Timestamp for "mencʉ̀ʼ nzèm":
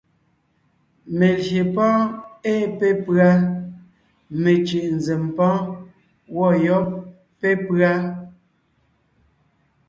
4.41-5.23